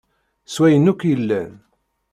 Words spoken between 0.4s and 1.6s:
S wayen akk yellan.